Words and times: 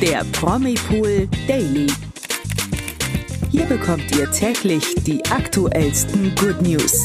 der 0.00 0.24
Promipool 0.32 1.28
Daily. 1.48 1.88
Hier 3.50 3.64
bekommt 3.64 4.14
ihr 4.16 4.30
täglich 4.30 4.94
die 5.02 5.24
aktuellsten 5.26 6.36
Good 6.36 6.62
News. 6.62 7.04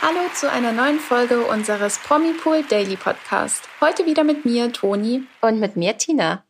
Hallo 0.00 0.20
zu 0.34 0.48
einer 0.52 0.70
neuen 0.70 1.00
Folge 1.00 1.44
unseres 1.46 1.98
Promipool 1.98 2.62
Daily 2.62 2.96
Podcast. 2.96 3.68
Heute 3.80 4.06
wieder 4.06 4.22
mit 4.22 4.44
mir, 4.44 4.72
Toni. 4.72 5.24
Und 5.40 5.58
mit 5.58 5.74
mir, 5.74 5.98
Tina. 5.98 6.44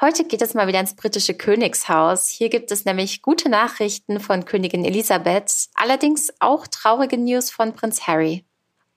Heute 0.00 0.24
geht 0.24 0.42
es 0.42 0.54
mal 0.54 0.66
wieder 0.66 0.80
ins 0.80 0.96
britische 0.96 1.34
Königshaus. 1.34 2.26
Hier 2.26 2.48
gibt 2.48 2.72
es 2.72 2.84
nämlich 2.84 3.22
gute 3.22 3.48
Nachrichten 3.48 4.18
von 4.18 4.46
Königin 4.46 4.84
Elisabeth, 4.84 5.68
allerdings 5.74 6.32
auch 6.40 6.66
traurige 6.66 7.18
News 7.18 7.50
von 7.50 7.72
Prinz 7.72 8.08
Harry. 8.08 8.44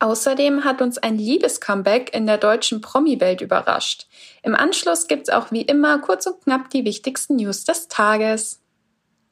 Außerdem 0.06 0.64
hat 0.64 0.84
uns 0.84 1.00
ein 1.00 1.18
Liebescomeback 1.18 2.14
in 2.14 2.28
der 2.28 2.38
deutschen 2.38 2.80
Promi-Welt 2.80 3.42
überrascht. 3.42 4.06
Im 4.44 4.54
Anschluss 4.54 5.08
gibt's 5.08 5.32
auch 5.32 5.52
wie 5.52 5.64
immer 5.64 5.98
kurz 5.98 6.28
und 6.28 6.44
knapp 6.44 6.70
die 6.70 6.86
wichtigsten 6.86 7.38
News 7.38 7.64
des 7.64 7.88
Tages. 7.88 8.62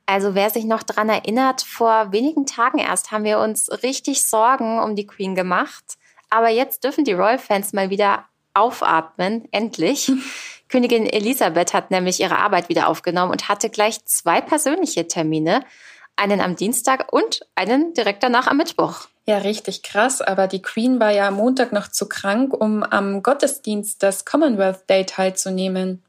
Also 0.07 0.33
wer 0.33 0.49
sich 0.49 0.65
noch 0.65 0.81
dran 0.81 1.09
erinnert, 1.09 1.61
vor 1.61 2.11
wenigen 2.11 2.47
Tagen 2.47 2.79
erst 2.79 3.11
haben 3.11 3.23
wir 3.23 3.37
uns 3.37 3.69
richtig 3.83 4.23
Sorgen 4.23 4.79
um 4.79 4.95
die 4.95 5.05
Queen 5.05 5.35
gemacht. 5.35 5.99
Aber 6.31 6.49
jetzt 6.49 6.83
dürfen 6.83 7.05
die 7.05 7.13
Royal-Fans 7.13 7.73
mal 7.73 7.91
wieder 7.91 8.25
aufatmen, 8.55 9.47
endlich. 9.51 10.11
Königin 10.69 11.05
Elisabeth 11.05 11.75
hat 11.75 11.91
nämlich 11.91 12.19
ihre 12.19 12.39
Arbeit 12.39 12.67
wieder 12.69 12.87
aufgenommen 12.87 13.31
und 13.31 13.47
hatte 13.47 13.69
gleich 13.69 14.03
zwei 14.05 14.41
persönliche 14.41 15.07
Termine. 15.07 15.63
Einen 16.15 16.41
am 16.41 16.55
Dienstag 16.55 17.13
und 17.13 17.45
einen 17.53 17.93
direkt 17.93 18.23
danach 18.23 18.47
am 18.47 18.57
Mittwoch. 18.57 19.07
Ja, 19.25 19.37
richtig 19.37 19.83
krass. 19.83 20.21
Aber 20.21 20.47
die 20.47 20.61
Queen 20.61 20.99
war 20.99 21.11
ja 21.11 21.29
am 21.29 21.35
Montag 21.35 21.71
noch 21.71 21.87
zu 21.87 22.09
krank, 22.09 22.53
um 22.53 22.83
am 22.83 23.23
Gottesdienst 23.23 24.03
des 24.03 24.25
Commonwealth 24.25 24.89
Day 24.89 25.05
teilzunehmen. 25.05 26.03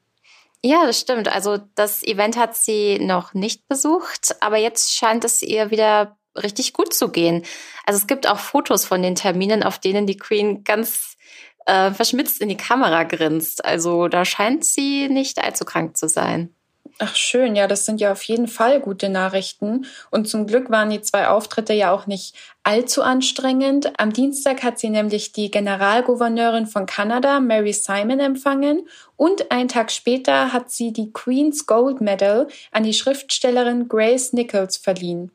Ja, 0.62 0.86
das 0.86 0.98
stimmt. 0.98 1.28
Also 1.28 1.58
das 1.74 2.02
Event 2.02 2.36
hat 2.36 2.56
sie 2.56 2.98
noch 2.98 3.34
nicht 3.34 3.68
besucht, 3.68 4.36
aber 4.40 4.56
jetzt 4.56 4.94
scheint 4.94 5.24
es 5.24 5.42
ihr 5.42 5.70
wieder 5.70 6.16
richtig 6.36 6.72
gut 6.72 6.94
zu 6.94 7.10
gehen. 7.10 7.44
Also 7.86 7.98
es 7.98 8.06
gibt 8.06 8.26
auch 8.26 8.38
Fotos 8.38 8.84
von 8.84 9.02
den 9.02 9.14
Terminen, 9.14 9.62
auf 9.62 9.78
denen 9.78 10.06
die 10.06 10.16
Queen 10.16 10.64
ganz 10.64 11.16
äh, 11.66 11.92
verschmitzt 11.92 12.40
in 12.40 12.48
die 12.48 12.56
Kamera 12.56 13.04
grinst. 13.04 13.64
Also 13.64 14.08
da 14.08 14.24
scheint 14.24 14.64
sie 14.64 15.08
nicht 15.08 15.42
allzu 15.42 15.64
krank 15.64 15.96
zu 15.96 16.08
sein. 16.08 16.54
Ach 17.00 17.16
schön, 17.16 17.56
ja, 17.56 17.66
das 17.66 17.86
sind 17.86 18.00
ja 18.00 18.12
auf 18.12 18.22
jeden 18.22 18.46
Fall 18.46 18.80
gute 18.80 19.08
Nachrichten. 19.08 19.86
Und 20.12 20.28
zum 20.28 20.46
Glück 20.46 20.70
waren 20.70 20.90
die 20.90 21.00
zwei 21.00 21.26
Auftritte 21.26 21.72
ja 21.72 21.90
auch 21.90 22.06
nicht 22.06 22.36
allzu 22.62 23.02
anstrengend. 23.02 23.98
Am 23.98 24.12
Dienstag 24.12 24.62
hat 24.62 24.78
sie 24.78 24.90
nämlich 24.90 25.32
die 25.32 25.50
Generalgouverneurin 25.50 26.66
von 26.66 26.86
Kanada, 26.86 27.40
Mary 27.40 27.72
Simon, 27.72 28.20
empfangen. 28.20 28.88
Und 29.16 29.50
einen 29.50 29.68
Tag 29.68 29.90
später 29.90 30.52
hat 30.52 30.70
sie 30.70 30.92
die 30.92 31.12
Queen's 31.12 31.66
Gold 31.66 32.00
Medal 32.00 32.46
an 32.70 32.84
die 32.84 32.94
Schriftstellerin 32.94 33.88
Grace 33.88 34.32
Nichols 34.32 34.76
verliehen. 34.76 35.32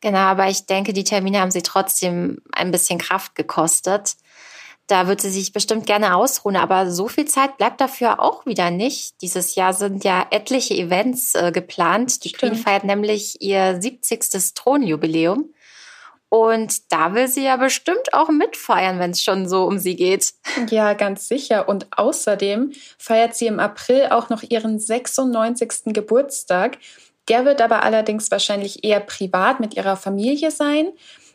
Genau, 0.00 0.18
aber 0.18 0.48
ich 0.48 0.64
denke, 0.64 0.94
die 0.94 1.04
Termine 1.04 1.40
haben 1.40 1.50
sie 1.50 1.62
trotzdem 1.62 2.38
ein 2.50 2.70
bisschen 2.70 2.98
Kraft 2.98 3.34
gekostet. 3.34 4.14
Da 4.88 5.06
wird 5.06 5.20
sie 5.20 5.30
sich 5.30 5.52
bestimmt 5.52 5.86
gerne 5.86 6.16
ausruhen, 6.16 6.56
aber 6.56 6.90
so 6.90 7.08
viel 7.08 7.26
Zeit 7.26 7.56
bleibt 7.56 7.80
dafür 7.80 8.20
auch 8.20 8.46
wieder 8.46 8.70
nicht. 8.70 9.22
Dieses 9.22 9.54
Jahr 9.54 9.72
sind 9.72 10.04
ja 10.04 10.26
etliche 10.30 10.74
Events 10.74 11.34
äh, 11.34 11.52
geplant. 11.52 12.24
Die 12.24 12.30
Stimmt. 12.30 12.52
Queen 12.52 12.62
feiert 12.62 12.84
nämlich 12.84 13.40
ihr 13.40 13.80
70. 13.80 14.54
Thronjubiläum. 14.54 15.52
Und 16.28 16.90
da 16.90 17.14
will 17.14 17.28
sie 17.28 17.44
ja 17.44 17.56
bestimmt 17.56 18.14
auch 18.14 18.30
mitfeiern, 18.30 18.98
wenn 18.98 19.10
es 19.10 19.22
schon 19.22 19.46
so 19.46 19.64
um 19.64 19.78
sie 19.78 19.96
geht. 19.96 20.32
Ja, 20.70 20.94
ganz 20.94 21.28
sicher. 21.28 21.68
Und 21.68 21.86
außerdem 21.96 22.72
feiert 22.96 23.36
sie 23.36 23.48
im 23.48 23.60
April 23.60 24.06
auch 24.06 24.30
noch 24.30 24.42
ihren 24.42 24.78
96. 24.78 25.92
Geburtstag. 25.92 26.78
Der 27.28 27.44
wird 27.44 27.60
aber 27.60 27.82
allerdings 27.82 28.30
wahrscheinlich 28.30 28.82
eher 28.82 29.00
privat 29.00 29.60
mit 29.60 29.74
ihrer 29.74 29.96
Familie 29.96 30.50
sein. 30.50 30.92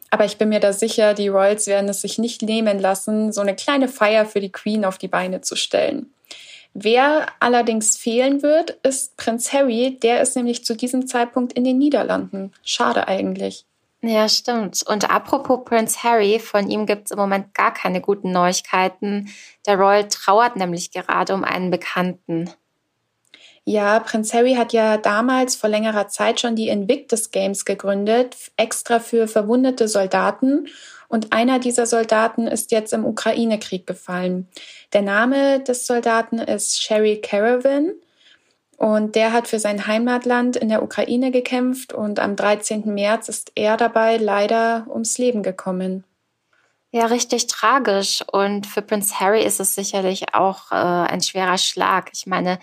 Aber 0.09 0.25
ich 0.25 0.37
bin 0.37 0.49
mir 0.49 0.59
da 0.59 0.73
sicher, 0.73 1.13
die 1.13 1.27
Royals 1.27 1.67
werden 1.67 1.89
es 1.89 2.01
sich 2.01 2.17
nicht 2.17 2.41
nehmen 2.41 2.79
lassen, 2.79 3.31
so 3.31 3.41
eine 3.41 3.55
kleine 3.55 3.87
Feier 3.87 4.25
für 4.25 4.39
die 4.39 4.51
Queen 4.51 4.85
auf 4.85 4.97
die 4.97 5.07
Beine 5.07 5.41
zu 5.41 5.55
stellen. 5.55 6.13
Wer 6.73 7.27
allerdings 7.39 7.97
fehlen 7.97 8.43
wird, 8.43 8.71
ist 8.83 9.17
Prinz 9.17 9.51
Harry. 9.51 9.97
Der 10.03 10.21
ist 10.21 10.35
nämlich 10.35 10.63
zu 10.63 10.75
diesem 10.75 11.07
Zeitpunkt 11.07 11.53
in 11.53 11.63
den 11.63 11.79
Niederlanden. 11.79 12.53
Schade 12.63 13.07
eigentlich. 13.07 13.65
Ja, 14.01 14.29
stimmt. 14.29 14.83
Und 14.87 15.09
apropos 15.09 15.65
Prinz 15.65 16.03
Harry, 16.03 16.37
von 16.39 16.69
ihm 16.69 16.85
gibt 16.85 17.05
es 17.05 17.11
im 17.11 17.17
Moment 17.17 17.55
gar 17.55 17.73
keine 17.73 17.99
guten 17.99 18.31
Neuigkeiten. 18.31 19.29
Der 19.65 19.77
Royal 19.77 20.07
trauert 20.07 20.55
nämlich 20.55 20.91
gerade 20.91 21.33
um 21.33 21.43
einen 21.43 21.71
Bekannten. 21.71 22.51
Ja, 23.69 23.99
Prinz 23.99 24.33
Harry 24.33 24.53
hat 24.53 24.71
ja 24.71 24.95
damals 24.95 25.57
vor 25.57 25.69
längerer 25.69 26.07
Zeit 26.07 26.39
schon 26.39 26.55
die 26.55 26.69
Invictus 26.69 27.31
Games 27.31 27.65
gegründet, 27.65 28.37
extra 28.55 29.01
für 29.01 29.27
verwundete 29.27 29.89
Soldaten. 29.89 30.69
Und 31.09 31.33
einer 31.33 31.59
dieser 31.59 31.85
Soldaten 31.85 32.47
ist 32.47 32.71
jetzt 32.71 32.93
im 32.93 33.03
Ukraine-Krieg 33.03 33.85
gefallen. 33.85 34.47
Der 34.93 35.01
Name 35.01 35.59
des 35.59 35.85
Soldaten 35.85 36.39
ist 36.39 36.81
Sherry 36.81 37.19
Caravan. 37.19 37.91
Und 38.77 39.15
der 39.15 39.33
hat 39.33 39.49
für 39.49 39.59
sein 39.59 39.85
Heimatland 39.85 40.55
in 40.55 40.69
der 40.69 40.81
Ukraine 40.81 41.31
gekämpft 41.31 41.91
und 41.91 42.21
am 42.21 42.37
13. 42.37 42.93
März 42.93 43.27
ist 43.27 43.51
er 43.55 43.75
dabei 43.75 44.15
leider 44.15 44.87
ums 44.89 45.17
Leben 45.17 45.43
gekommen. 45.43 46.05
Ja, 46.91 47.07
richtig 47.07 47.47
tragisch. 47.47 48.23
Und 48.31 48.65
für 48.65 48.81
Prinz 48.81 49.15
Harry 49.15 49.43
ist 49.43 49.59
es 49.59 49.75
sicherlich 49.75 50.33
auch 50.33 50.71
äh, 50.71 50.75
ein 50.75 51.19
schwerer 51.19 51.57
Schlag. 51.57 52.11
Ich 52.13 52.27
meine, 52.27 52.59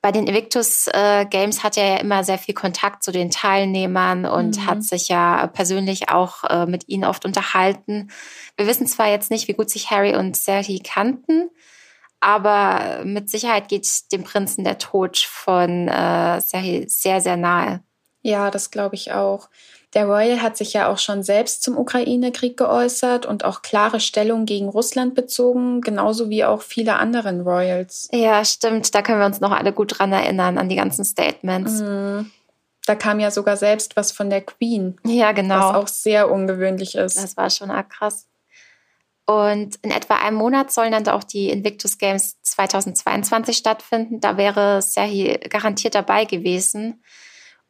bei 0.00 0.12
den 0.12 0.26
Invictus 0.26 0.86
äh, 0.88 1.26
Games 1.26 1.64
hat 1.64 1.76
er 1.76 1.94
ja 1.94 1.96
immer 1.96 2.22
sehr 2.22 2.38
viel 2.38 2.54
Kontakt 2.54 3.02
zu 3.02 3.10
den 3.10 3.30
Teilnehmern 3.30 4.26
und 4.26 4.56
mhm. 4.56 4.66
hat 4.66 4.82
sich 4.84 5.08
ja 5.08 5.48
persönlich 5.48 6.08
auch 6.08 6.44
äh, 6.44 6.66
mit 6.66 6.88
ihnen 6.88 7.04
oft 7.04 7.24
unterhalten. 7.24 8.10
Wir 8.56 8.66
wissen 8.66 8.86
zwar 8.86 9.08
jetzt 9.08 9.30
nicht, 9.30 9.48
wie 9.48 9.54
gut 9.54 9.70
sich 9.70 9.90
Harry 9.90 10.14
und 10.14 10.36
Serhi 10.36 10.78
kannten, 10.78 11.50
aber 12.20 13.02
mit 13.04 13.28
Sicherheit 13.28 13.68
geht 13.68 13.88
dem 14.12 14.22
Prinzen 14.22 14.64
der 14.64 14.78
Tod 14.78 15.18
von 15.18 15.88
äh, 15.88 16.40
Serhi 16.40 16.84
sehr, 16.88 17.20
sehr 17.20 17.36
nahe. 17.36 17.82
Ja, 18.22 18.50
das 18.50 18.70
glaube 18.70 18.94
ich 18.94 19.12
auch. 19.12 19.48
Der 19.94 20.04
Royal 20.06 20.42
hat 20.42 20.56
sich 20.56 20.74
ja 20.74 20.88
auch 20.88 20.98
schon 20.98 21.22
selbst 21.22 21.62
zum 21.62 21.78
Ukraine-Krieg 21.78 22.58
geäußert 22.58 23.24
und 23.24 23.44
auch 23.44 23.62
klare 23.62 24.00
Stellung 24.00 24.44
gegen 24.44 24.68
Russland 24.68 25.14
bezogen, 25.14 25.80
genauso 25.80 26.28
wie 26.28 26.44
auch 26.44 26.60
viele 26.60 26.96
anderen 26.96 27.40
Royals. 27.40 28.08
Ja, 28.12 28.44
stimmt. 28.44 28.94
Da 28.94 29.00
können 29.00 29.20
wir 29.20 29.26
uns 29.26 29.40
noch 29.40 29.52
alle 29.52 29.72
gut 29.72 29.98
dran 29.98 30.12
erinnern, 30.12 30.58
an 30.58 30.68
die 30.68 30.76
ganzen 30.76 31.04
Statements. 31.04 31.80
Mhm. 31.80 32.30
Da 32.84 32.94
kam 32.94 33.20
ja 33.20 33.30
sogar 33.30 33.56
selbst 33.56 33.96
was 33.96 34.12
von 34.12 34.30
der 34.30 34.42
Queen. 34.42 34.98
Ja, 35.04 35.32
genau. 35.32 35.56
Was 35.56 35.74
auch 35.74 35.88
sehr 35.88 36.30
ungewöhnlich 36.30 36.94
ist. 36.94 37.16
Das 37.16 37.36
war 37.36 37.50
schon 37.50 37.70
arg 37.70 37.90
krass. 37.90 38.26
Und 39.26 39.76
in 39.82 39.90
etwa 39.90 40.16
einem 40.16 40.38
Monat 40.38 40.72
sollen 40.72 40.92
dann 40.92 41.06
auch 41.08 41.22
die 41.22 41.50
Invictus 41.50 41.98
Games 41.98 42.40
2022 42.42 43.58
stattfinden. 43.58 44.20
Da 44.20 44.38
wäre 44.38 44.80
Serhi 44.80 45.38
garantiert 45.50 45.94
dabei 45.94 46.24
gewesen. 46.24 47.02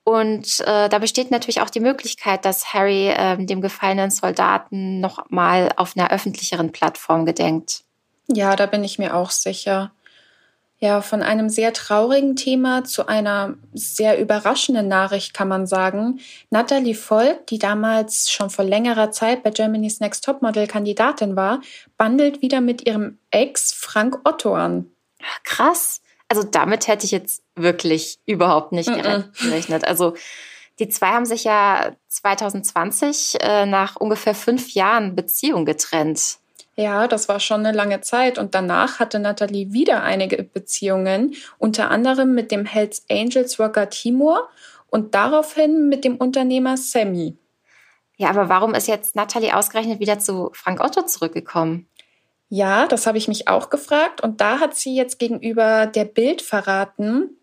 Und 0.09 0.61
äh, 0.61 0.89
da 0.89 0.99
besteht 1.01 1.31
natürlich 1.31 1.61
auch 1.61 1.69
die 1.69 1.81
Möglichkeit, 1.81 2.47
dass 2.47 2.73
Harry 2.73 3.09
äh, 3.09 3.37
dem 3.45 3.61
gefallenen 3.61 4.11
Soldaten 4.11 5.01
noch 5.01 5.29
mal 5.29 5.71
auf 5.77 5.99
einer 5.99 6.11
öffentlicheren 6.11 6.73
Plattform 6.73 7.27
gedenkt. 7.27 7.83
Ja, 8.27 8.57
da 8.57 8.65
bin 8.65 8.83
ich 8.85 8.99
mir 8.99 9.15
auch 9.15 9.31
sicher. 9.31 9.93
Ja, 10.79 11.03
von 11.03 11.23
einem 11.23 11.51
sehr 11.51 11.75
traurigen 11.75 12.37
Thema 12.37 12.85
zu 12.85 13.07
einer 13.07 13.57
sehr 13.75 14.19
überraschenden 14.19 14.89
Nachricht 14.89 15.35
kann 15.35 15.49
man 15.49 15.67
sagen. 15.67 16.21
Natalie 16.49 16.95
Volk, 16.95 17.47
die 17.49 17.59
damals 17.59 18.31
schon 18.31 18.49
vor 18.49 18.65
längerer 18.65 19.11
Zeit 19.11 19.43
bei 19.43 19.51
Germany's 19.51 20.01
Next 20.01 20.25
Topmodel 20.25 20.67
Kandidatin 20.67 21.37
war, 21.37 21.61
bandelt 21.99 22.41
wieder 22.41 22.63
mit 22.63 22.87
ihrem 22.87 23.19
Ex 23.31 23.75
Frank 23.75 24.21
Otto 24.25 24.55
an. 24.55 24.87
Krass. 25.45 26.01
Also 26.29 26.43
damit 26.43 26.89
hätte 26.89 27.07
ich 27.07 27.11
jetzt 27.11 27.43
wirklich 27.57 28.19
überhaupt 28.27 28.73
nicht 28.73 28.91
gerechnet. 28.93 29.85
Also 29.85 30.15
die 30.79 30.89
zwei 30.89 31.09
haben 31.09 31.25
sich 31.25 31.45
ja 31.45 31.93
2020 32.09 33.39
äh, 33.41 33.67
nach 33.67 33.97
ungefähr 33.97 34.35
fünf 34.35 34.75
Jahren 34.75 35.17
Beziehung 35.17 35.65
getrennt. 35.65 36.39
Ja, 36.77 37.09
das 37.09 37.29
war 37.29 37.41
schon 37.41 37.67
eine 37.67 37.77
lange 37.77 38.03
Zeit. 38.03 38.39
Und 38.39 38.55
danach 38.55 39.01
hatte 39.01 39.19
Natalie 39.19 39.73
wieder 39.73 40.05
einige 40.05 40.45
Beziehungen, 40.45 41.35
unter 41.59 41.91
anderem 41.91 42.35
mit 42.35 42.53
dem 42.53 42.65
Hells 42.65 43.05
Angels 43.11 43.59
Rocker 43.59 43.91
Timur 43.91 44.49
und 44.89 45.17
daraufhin 45.17 45.89
mit 45.89 46.05
dem 46.05 46.17
Unternehmer 46.17 46.77
Sammy. 46.77 47.37
Ja, 48.17 48.31
aber 48.31 48.49
warum 48.49 48.75
ist 48.75 48.87
jetzt 48.87 49.17
Natalie 49.17 49.57
ausgerechnet 49.57 49.99
wieder 49.99 50.21
zu 50.21 50.51
Frank 50.53 50.81
Otto 50.81 51.03
zurückgekommen? 51.03 51.88
Ja, 52.49 52.87
das 52.87 53.07
habe 53.07 53.19
ich 53.19 53.29
mich 53.29 53.49
auch 53.49 53.71
gefragt. 53.71 54.23
Und 54.23 54.41
da 54.41 54.61
hat 54.61 54.75
sie 54.75 54.95
jetzt 54.95 55.19
gegenüber 55.19 55.87
der 55.87 56.05
Bild 56.05 56.41
verraten, 56.41 57.37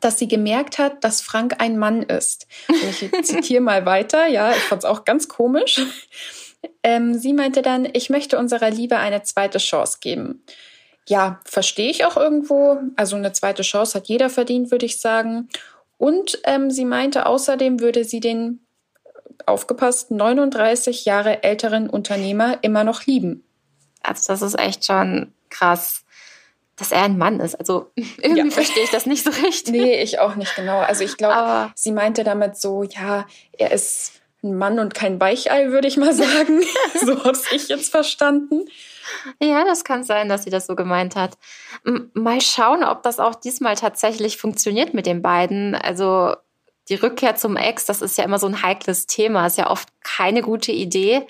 dass 0.00 0.18
sie 0.18 0.28
gemerkt 0.28 0.78
hat, 0.78 1.04
dass 1.04 1.20
Frank 1.20 1.56
ein 1.58 1.78
Mann 1.78 2.02
ist. 2.02 2.46
Und 2.68 3.02
ich 3.02 3.12
zitiere 3.24 3.60
mal 3.60 3.84
weiter. 3.86 4.26
Ja, 4.26 4.50
ich 4.52 4.62
fand 4.62 4.82
es 4.82 4.88
auch 4.88 5.04
ganz 5.04 5.28
komisch. 5.28 5.80
Ähm, 6.82 7.14
sie 7.14 7.32
meinte 7.32 7.62
dann, 7.62 7.86
ich 7.92 8.10
möchte 8.10 8.38
unserer 8.38 8.70
Liebe 8.70 8.96
eine 8.96 9.22
zweite 9.22 9.58
Chance 9.58 9.98
geben. 10.00 10.42
Ja, 11.06 11.40
verstehe 11.44 11.90
ich 11.90 12.04
auch 12.04 12.16
irgendwo. 12.16 12.78
Also 12.96 13.16
eine 13.16 13.32
zweite 13.32 13.62
Chance 13.62 13.94
hat 13.94 14.08
jeder 14.08 14.28
verdient, 14.28 14.70
würde 14.70 14.86
ich 14.86 15.00
sagen. 15.00 15.48
Und 15.96 16.38
ähm, 16.44 16.70
sie 16.70 16.84
meinte, 16.84 17.26
außerdem 17.26 17.80
würde 17.80 18.04
sie 18.04 18.20
den, 18.20 18.64
aufgepasst, 19.46 20.10
39 20.10 21.04
Jahre 21.04 21.42
älteren 21.42 21.88
Unternehmer 21.88 22.58
immer 22.62 22.84
noch 22.84 23.06
lieben. 23.06 23.47
Also 24.08 24.32
das 24.32 24.42
ist 24.42 24.58
echt 24.58 24.84
schon 24.84 25.32
krass 25.50 26.04
dass 26.78 26.92
er 26.92 27.02
ein 27.02 27.18
Mann 27.18 27.40
ist. 27.40 27.56
Also 27.56 27.90
irgendwie 27.96 28.48
ja. 28.48 28.50
verstehe 28.50 28.84
ich 28.84 28.90
das 28.90 29.04
nicht 29.04 29.24
so 29.24 29.30
richtig. 29.30 29.72
Nee, 29.72 30.02
ich 30.02 30.20
auch 30.20 30.36
nicht 30.36 30.54
genau. 30.56 30.78
Also 30.78 31.04
ich 31.04 31.16
glaube, 31.16 31.72
sie 31.74 31.92
meinte 31.92 32.24
damit 32.24 32.56
so, 32.56 32.84
ja, 32.84 33.26
er 33.52 33.72
ist 33.72 34.12
ein 34.42 34.56
Mann 34.56 34.78
und 34.78 34.94
kein 34.94 35.20
Weichei, 35.20 35.70
würde 35.70 35.88
ich 35.88 35.96
mal 35.96 36.14
sagen. 36.14 36.62
so 37.04 37.24
habe 37.24 37.38
ich 37.50 37.68
jetzt 37.68 37.90
verstanden. 37.90 38.64
Ja, 39.42 39.64
das 39.64 39.84
kann 39.84 40.04
sein, 40.04 40.28
dass 40.28 40.44
sie 40.44 40.50
das 40.50 40.66
so 40.66 40.76
gemeint 40.76 41.16
hat. 41.16 41.36
Mal 42.14 42.40
schauen, 42.40 42.84
ob 42.84 43.02
das 43.02 43.18
auch 43.18 43.34
diesmal 43.34 43.74
tatsächlich 43.74 44.36
funktioniert 44.36 44.94
mit 44.94 45.06
den 45.06 45.22
beiden. 45.22 45.74
Also 45.74 46.36
die 46.88 46.94
Rückkehr 46.94 47.34
zum 47.34 47.56
Ex, 47.56 47.86
das 47.86 48.00
ist 48.00 48.16
ja 48.16 48.24
immer 48.24 48.38
so 48.38 48.46
ein 48.46 48.62
heikles 48.62 49.06
Thema, 49.06 49.46
ist 49.46 49.58
ja 49.58 49.70
oft 49.70 49.88
keine 50.02 50.42
gute 50.42 50.72
Idee 50.72 51.26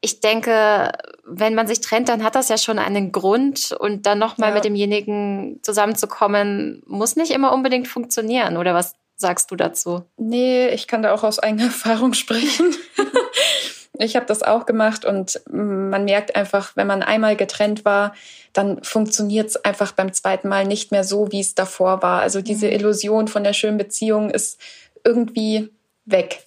ich 0.00 0.20
denke, 0.20 0.92
wenn 1.24 1.54
man 1.54 1.66
sich 1.66 1.80
trennt, 1.80 2.08
dann 2.08 2.22
hat 2.22 2.34
das 2.34 2.48
ja 2.48 2.56
schon 2.56 2.78
einen 2.78 3.10
Grund 3.10 3.72
und 3.72 4.06
dann 4.06 4.18
nochmal 4.18 4.50
ja. 4.50 4.54
mit 4.54 4.64
demjenigen 4.64 5.60
zusammenzukommen, 5.62 6.82
muss 6.86 7.16
nicht 7.16 7.32
immer 7.32 7.52
unbedingt 7.52 7.88
funktionieren. 7.88 8.56
Oder 8.56 8.74
was 8.74 8.94
sagst 9.16 9.50
du 9.50 9.56
dazu? 9.56 10.04
Nee, 10.16 10.68
ich 10.68 10.86
kann 10.86 11.02
da 11.02 11.12
auch 11.12 11.24
aus 11.24 11.38
eigener 11.38 11.64
Erfahrung 11.66 12.14
sprechen. 12.14 12.74
ich 13.98 14.14
habe 14.14 14.26
das 14.26 14.44
auch 14.44 14.66
gemacht 14.66 15.04
und 15.04 15.40
man 15.50 16.04
merkt 16.04 16.36
einfach, 16.36 16.76
wenn 16.76 16.86
man 16.86 17.02
einmal 17.02 17.34
getrennt 17.34 17.84
war, 17.84 18.14
dann 18.52 18.82
funktioniert 18.84 19.48
es 19.48 19.64
einfach 19.64 19.92
beim 19.92 20.12
zweiten 20.12 20.48
Mal 20.48 20.64
nicht 20.64 20.92
mehr 20.92 21.04
so, 21.04 21.32
wie 21.32 21.40
es 21.40 21.56
davor 21.56 22.02
war. 22.02 22.20
Also 22.20 22.40
diese 22.40 22.66
mhm. 22.66 22.72
Illusion 22.72 23.28
von 23.28 23.42
der 23.42 23.52
schönen 23.52 23.78
Beziehung 23.78 24.30
ist 24.30 24.60
irgendwie 25.04 25.70
weg. 26.04 26.44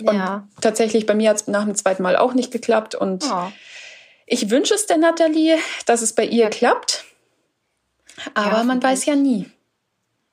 Und 0.00 0.16
ja. 0.16 0.48
tatsächlich 0.60 1.06
bei 1.06 1.14
mir 1.14 1.30
hat 1.30 1.36
es 1.36 1.46
nach 1.46 1.64
dem 1.64 1.74
zweiten 1.74 2.02
Mal 2.02 2.16
auch 2.16 2.34
nicht 2.34 2.50
geklappt. 2.50 2.94
Und 2.94 3.24
oh. 3.30 3.52
ich 4.26 4.50
wünsche 4.50 4.74
es 4.74 4.86
der 4.86 4.96
Nathalie, 4.96 5.58
dass 5.86 6.02
es 6.02 6.14
bei 6.14 6.24
ihr 6.24 6.48
klappt. 6.50 7.04
Aber 8.34 8.58
ja, 8.58 8.64
man 8.64 8.82
weiß 8.82 9.04
ja 9.06 9.16
nie. 9.16 9.50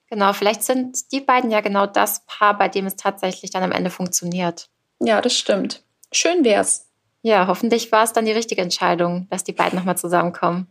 Genau, 0.09 0.33
vielleicht 0.33 0.63
sind 0.63 1.11
die 1.11 1.21
beiden 1.21 1.51
ja 1.51 1.61
genau 1.61 1.85
das 1.85 2.25
Paar, 2.25 2.57
bei 2.57 2.67
dem 2.67 2.87
es 2.87 2.95
tatsächlich 2.95 3.51
dann 3.51 3.63
am 3.63 3.71
Ende 3.71 3.89
funktioniert. 3.89 4.69
Ja, 4.99 5.21
das 5.21 5.37
stimmt. 5.37 5.83
Schön 6.11 6.43
wär's. 6.43 6.87
Ja, 7.21 7.47
hoffentlich 7.47 7.91
war 7.91 8.03
es 8.03 8.13
dann 8.13 8.25
die 8.25 8.31
richtige 8.31 8.61
Entscheidung, 8.61 9.27
dass 9.29 9.43
die 9.43 9.51
beiden 9.51 9.77
nochmal 9.77 9.97
zusammenkommen. 9.97 10.67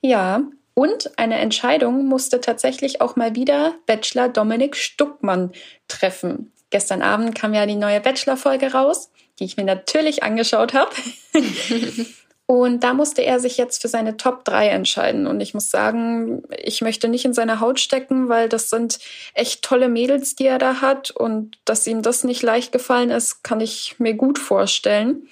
Ja, 0.00 0.42
und 0.74 1.18
eine 1.18 1.38
Entscheidung 1.38 2.06
musste 2.06 2.40
tatsächlich 2.40 3.00
auch 3.00 3.16
mal 3.16 3.34
wieder 3.34 3.74
Bachelor 3.86 4.28
Dominik 4.28 4.76
Stuckmann 4.76 5.52
treffen. 5.88 6.52
Gestern 6.76 7.00
Abend 7.00 7.34
kam 7.34 7.54
ja 7.54 7.64
die 7.64 7.74
neue 7.74 8.02
Bachelor-Folge 8.02 8.72
raus, 8.72 9.10
die 9.38 9.44
ich 9.44 9.56
mir 9.56 9.64
natürlich 9.64 10.22
angeschaut 10.22 10.74
habe. 10.74 10.90
Und 12.44 12.84
da 12.84 12.92
musste 12.92 13.22
er 13.22 13.40
sich 13.40 13.56
jetzt 13.56 13.80
für 13.80 13.88
seine 13.88 14.18
Top 14.18 14.44
3 14.44 14.68
entscheiden. 14.68 15.26
Und 15.26 15.40
ich 15.40 15.54
muss 15.54 15.70
sagen, 15.70 16.42
ich 16.62 16.82
möchte 16.82 17.08
nicht 17.08 17.24
in 17.24 17.32
seine 17.32 17.60
Haut 17.60 17.80
stecken, 17.80 18.28
weil 18.28 18.50
das 18.50 18.68
sind 18.68 18.98
echt 19.32 19.62
tolle 19.62 19.88
Mädels, 19.88 20.36
die 20.36 20.44
er 20.44 20.58
da 20.58 20.82
hat. 20.82 21.12
Und 21.12 21.56
dass 21.64 21.86
ihm 21.86 22.02
das 22.02 22.24
nicht 22.24 22.42
leicht 22.42 22.72
gefallen 22.72 23.08
ist, 23.08 23.42
kann 23.42 23.62
ich 23.62 23.94
mir 23.96 24.12
gut 24.12 24.38
vorstellen. 24.38 25.28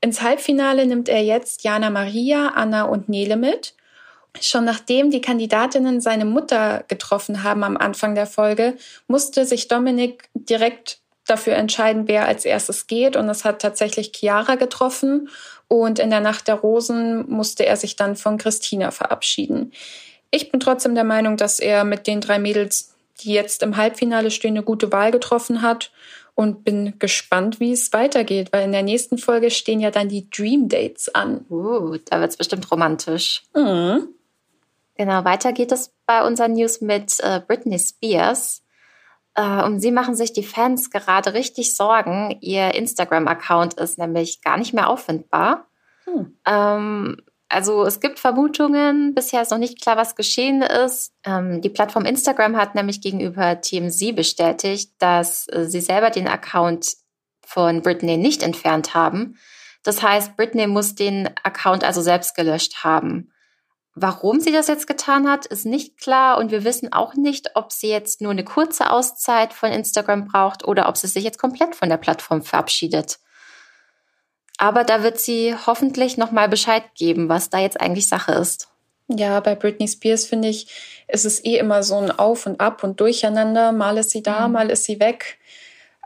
Ins 0.00 0.22
Halbfinale 0.22 0.86
nimmt 0.86 1.10
er 1.10 1.22
jetzt 1.22 1.64
Jana 1.64 1.90
Maria, 1.90 2.52
Anna 2.54 2.84
und 2.84 3.10
Nele 3.10 3.36
mit. 3.36 3.74
Schon 4.40 4.64
nachdem 4.64 5.10
die 5.10 5.20
Kandidatinnen 5.20 6.00
seine 6.00 6.24
Mutter 6.24 6.84
getroffen 6.88 7.42
haben 7.42 7.64
am 7.64 7.76
Anfang 7.76 8.14
der 8.14 8.26
Folge, 8.26 8.76
musste 9.06 9.44
sich 9.44 9.68
Dominik 9.68 10.28
direkt 10.34 10.98
dafür 11.26 11.54
entscheiden, 11.54 12.08
wer 12.08 12.26
als 12.26 12.44
erstes 12.44 12.86
geht. 12.86 13.16
Und 13.16 13.28
es 13.28 13.44
hat 13.44 13.60
tatsächlich 13.60 14.12
Chiara 14.14 14.54
getroffen. 14.54 15.28
Und 15.66 15.98
in 15.98 16.10
der 16.10 16.20
Nacht 16.20 16.48
der 16.48 16.54
Rosen 16.54 17.28
musste 17.30 17.66
er 17.66 17.76
sich 17.76 17.96
dann 17.96 18.16
von 18.16 18.38
Christina 18.38 18.90
verabschieden. 18.90 19.72
Ich 20.30 20.50
bin 20.50 20.60
trotzdem 20.60 20.94
der 20.94 21.04
Meinung, 21.04 21.36
dass 21.36 21.58
er 21.58 21.84
mit 21.84 22.06
den 22.06 22.20
drei 22.20 22.38
Mädels, 22.38 22.94
die 23.20 23.32
jetzt 23.32 23.62
im 23.62 23.76
Halbfinale 23.76 24.30
stehen, 24.30 24.56
eine 24.56 24.64
gute 24.64 24.92
Wahl 24.92 25.10
getroffen 25.10 25.62
hat 25.62 25.90
und 26.34 26.64
bin 26.64 26.94
gespannt, 26.98 27.60
wie 27.60 27.72
es 27.72 27.92
weitergeht, 27.92 28.52
weil 28.52 28.64
in 28.64 28.72
der 28.72 28.82
nächsten 28.82 29.18
Folge 29.18 29.50
stehen 29.50 29.80
ja 29.80 29.90
dann 29.90 30.08
die 30.08 30.30
Dream 30.30 30.68
Dates 30.68 31.12
an. 31.14 31.44
Uh, 31.50 31.96
da 32.04 32.20
wird 32.20 32.30
es 32.30 32.36
bestimmt 32.36 32.70
romantisch. 32.70 33.42
Mhm. 33.54 34.08
Genau, 34.98 35.24
weiter 35.24 35.52
geht 35.52 35.70
es 35.70 35.94
bei 36.06 36.26
unseren 36.26 36.54
News 36.54 36.80
mit 36.80 37.20
äh, 37.20 37.40
Britney 37.46 37.78
Spears. 37.78 38.64
Äh, 39.34 39.62
um 39.62 39.78
sie 39.78 39.92
machen 39.92 40.16
sich 40.16 40.32
die 40.32 40.42
Fans 40.42 40.90
gerade 40.90 41.34
richtig 41.34 41.76
Sorgen. 41.76 42.36
Ihr 42.40 42.74
Instagram-Account 42.74 43.74
ist 43.74 43.96
nämlich 43.96 44.42
gar 44.42 44.58
nicht 44.58 44.74
mehr 44.74 44.90
auffindbar. 44.90 45.68
Hm. 46.04 46.36
Ähm, 46.44 47.16
also 47.48 47.84
es 47.84 48.00
gibt 48.00 48.18
Vermutungen, 48.18 49.14
bisher 49.14 49.40
ist 49.40 49.52
noch 49.52 49.58
nicht 49.58 49.80
klar, 49.80 49.96
was 49.96 50.16
geschehen 50.16 50.62
ist. 50.62 51.14
Ähm, 51.24 51.62
die 51.62 51.70
Plattform 51.70 52.04
Instagram 52.04 52.56
hat 52.56 52.74
nämlich 52.74 53.00
gegenüber 53.00 53.60
TMZ 53.60 54.16
bestätigt, 54.16 54.94
dass 54.98 55.46
äh, 55.48 55.66
sie 55.66 55.80
selber 55.80 56.10
den 56.10 56.26
Account 56.26 56.96
von 57.46 57.82
Britney 57.82 58.16
nicht 58.16 58.42
entfernt 58.42 58.94
haben. 58.94 59.38
Das 59.84 60.02
heißt, 60.02 60.36
Britney 60.36 60.66
muss 60.66 60.96
den 60.96 61.30
Account 61.44 61.84
also 61.84 62.02
selbst 62.02 62.34
gelöscht 62.34 62.82
haben. 62.82 63.30
Warum 64.00 64.38
sie 64.38 64.52
das 64.52 64.68
jetzt 64.68 64.86
getan 64.86 65.28
hat, 65.28 65.46
ist 65.46 65.66
nicht 65.66 65.98
klar 65.98 66.38
und 66.38 66.52
wir 66.52 66.62
wissen 66.62 66.92
auch 66.92 67.14
nicht, 67.14 67.56
ob 67.56 67.72
sie 67.72 67.88
jetzt 67.88 68.20
nur 68.20 68.30
eine 68.30 68.44
kurze 68.44 68.92
Auszeit 68.92 69.52
von 69.52 69.72
Instagram 69.72 70.26
braucht 70.26 70.64
oder 70.64 70.88
ob 70.88 70.96
sie 70.96 71.08
sich 71.08 71.24
jetzt 71.24 71.38
komplett 71.38 71.74
von 71.74 71.88
der 71.88 71.96
Plattform 71.96 72.42
verabschiedet. 72.42 73.18
Aber 74.56 74.84
da 74.84 75.02
wird 75.02 75.18
sie 75.18 75.56
hoffentlich 75.66 76.16
nochmal 76.16 76.48
Bescheid 76.48 76.84
geben, 76.94 77.28
was 77.28 77.50
da 77.50 77.58
jetzt 77.58 77.80
eigentlich 77.80 78.08
Sache 78.08 78.32
ist. 78.32 78.68
Ja, 79.08 79.40
bei 79.40 79.56
Britney 79.56 79.88
Spears 79.88 80.26
finde 80.26 80.48
ich, 80.48 80.68
ist 81.08 81.24
es 81.24 81.44
eh 81.44 81.56
immer 81.56 81.82
so 81.82 81.96
ein 81.96 82.12
Auf 82.12 82.46
und 82.46 82.60
Ab 82.60 82.84
und 82.84 83.00
Durcheinander. 83.00 83.72
Mal 83.72 83.98
ist 83.98 84.10
sie 84.10 84.22
da, 84.22 84.46
mhm. 84.46 84.52
mal 84.52 84.70
ist 84.70 84.84
sie 84.84 85.00
weg. 85.00 85.38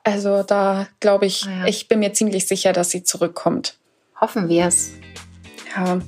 Also 0.02 0.42
da 0.42 0.88
glaube 1.00 1.26
ich, 1.26 1.44
ah 1.46 1.60
ja. 1.60 1.66
ich 1.66 1.88
bin 1.88 1.98
mir 1.98 2.14
ziemlich 2.14 2.48
sicher, 2.48 2.72
dass 2.72 2.90
sie 2.90 3.02
zurückkommt. 3.02 3.76
Hoffen 4.18 4.48
wir 4.48 4.66
es. 4.66 4.92
Ja, 5.76 6.00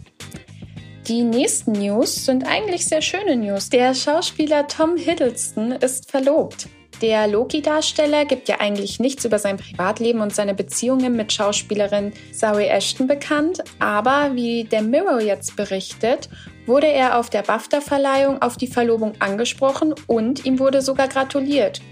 die 1.09 1.23
nächsten 1.23 1.73
News 1.73 2.25
sind 2.25 2.47
eigentlich 2.47 2.87
sehr 2.87 3.03
schöne 3.03 3.37
News. 3.37 3.69
Der 3.69 3.95
Schauspieler 3.95 4.67
Tom 4.67 4.97
Hiddleston 4.97 5.73
ist 5.73 6.11
verlobt. 6.11 6.67
Der 7.03 7.27
Loki-Darsteller 7.27 8.25
gibt 8.25 8.49
ja 8.49 8.61
eigentlich 8.61 9.01
nichts 9.01 9.25
über 9.25 9.39
sein 9.39 9.59
Privatleben 9.59 10.21
und 10.21 10.35
seine 10.35 10.55
Beziehungen 10.55 11.15
mit 11.17 11.33
Schauspielerin 11.33 12.13
Zoe 12.33 12.69
Ashton 12.69 13.07
bekannt, 13.07 13.63
aber 13.81 14.35
wie 14.35 14.65
der 14.65 14.81
Mirror 14.81 15.21
jetzt 15.21 15.57
berichtet, 15.57 16.31
wurde 16.67 16.87
er 16.87 17.19
auf 17.19 17.29
der 17.29 17.43
BAFTA-Verleihung 17.43 18.41
auf 18.41 18.57
die 18.57 18.69
Verlobung 18.69 19.13
angesprochen 19.19 19.95
und 20.07 20.47
ihm 20.47 20.59
wurde 20.59 20.81
sogar 20.81 21.09
gratuliert. 21.09 21.83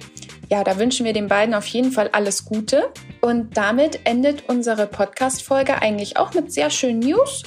Ja, 0.50 0.64
da 0.64 0.78
wünschen 0.78 1.04
wir 1.04 1.12
den 1.12 1.28
beiden 1.28 1.54
auf 1.54 1.66
jeden 1.66 1.92
Fall 1.92 2.08
alles 2.12 2.44
Gute. 2.44 2.90
Und 3.20 3.56
damit 3.56 4.00
endet 4.04 4.48
unsere 4.48 4.86
Podcast-Folge 4.86 5.80
eigentlich 5.80 6.16
auch 6.16 6.34
mit 6.34 6.52
sehr 6.52 6.70
schönen 6.70 7.00
News. 7.00 7.42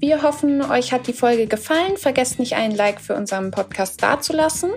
Wir 0.00 0.22
hoffen, 0.22 0.62
euch 0.62 0.92
hat 0.92 1.08
die 1.08 1.12
Folge 1.12 1.46
gefallen. 1.46 1.96
Vergesst 1.96 2.38
nicht, 2.38 2.54
einen 2.54 2.74
Like 2.74 3.00
für 3.00 3.14
unseren 3.16 3.50
Podcast 3.50 4.02
dazulassen. 4.02 4.70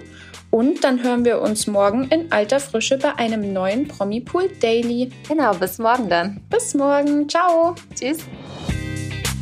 Und 0.50 0.84
dann 0.84 1.04
hören 1.04 1.24
wir 1.24 1.42
uns 1.42 1.68
morgen 1.68 2.06
in 2.10 2.32
alter 2.32 2.60
Frische 2.60 2.98
bei 2.98 3.16
einem 3.18 3.54
neuen 3.54 3.88
Promi-Pool 3.88 4.50
Daily. 4.60 5.12
Genau, 5.28 5.54
bis 5.54 5.78
morgen 5.78 6.10
dann. 6.10 6.42
Bis 6.50 6.74
morgen. 6.74 7.30
Ciao. 7.30 7.76
Tschüss. 7.96 8.18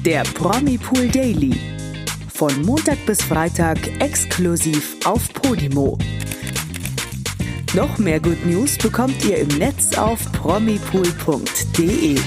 Der 0.06 0.24
Promi-Pool 0.24 1.08
Daily. 1.08 1.56
Von 2.34 2.62
Montag 2.64 2.98
bis 3.06 3.22
Freitag 3.22 3.78
exklusiv 4.00 4.98
auf 5.06 5.34
Podimo. 5.34 5.98
Noch 7.74 7.98
mehr 7.98 8.20
Good 8.20 8.46
News 8.46 8.78
bekommt 8.78 9.24
ihr 9.26 9.38
im 9.38 9.48
Netz 9.60 9.98
auf 9.98 10.32
promipool.de. 10.32 12.18